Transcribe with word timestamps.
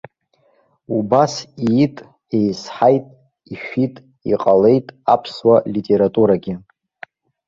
Убас 0.97 1.33
иит, 1.65 1.95
еизҳаит, 2.37 3.05
ишәит, 3.53 3.95
иҟалеит 4.31 4.87
аԥсуа 5.13 5.55
литературагьы. 5.73 6.55